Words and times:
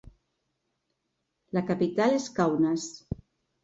La 1.59 1.65
capital 1.71 2.19
és 2.19 2.29
Kaunas. 2.43 2.93